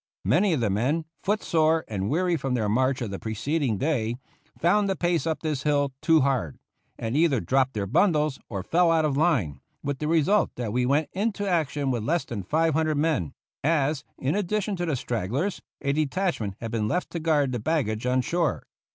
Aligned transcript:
Many 0.25 0.53
of 0.53 0.61
the 0.61 0.71
men, 0.71 1.05
foot 1.21 1.43
sore 1.43 1.85
and 1.87 2.09
weary 2.09 2.35
from 2.35 2.55
their 2.55 2.67
march 2.67 3.01
of 3.03 3.11
the 3.11 3.19
preceding 3.19 3.77
day, 3.77 4.15
found 4.57 4.89
the 4.89 4.95
pace 4.95 5.27
up 5.27 5.41
this 5.43 5.61
hill 5.61 5.93
too 6.01 6.21
hard, 6.21 6.57
and 6.97 7.15
either 7.15 7.39
dropped 7.39 7.75
their 7.75 7.85
bundles 7.85 8.39
or 8.49 8.63
fell 8.63 8.89
out 8.91 9.05
of 9.05 9.15
line, 9.15 9.59
with 9.83 9.99
the 9.99 10.07
result 10.07 10.49
that 10.55 10.73
we 10.73 10.87
went 10.87 11.09
into 11.13 11.47
action 11.47 11.91
with 11.91 12.01
less 12.01 12.25
than 12.25 12.41
five 12.41 12.73
hundred 12.73 12.97
men 12.97 13.33
as, 13.63 14.03
in 14.17 14.33
addition 14.33 14.75
to 14.77 14.87
the 14.87 14.95
stragglers, 14.95 15.61
a 15.83 15.93
detachment 15.93 16.55
had 16.59 16.71
been 16.71 16.87
left 16.87 17.11
to 17.11 17.19
guard 17.19 17.51
the 17.51 17.59
baggage 17.59 18.07
on 18.07 18.21
shore. 18.21 18.63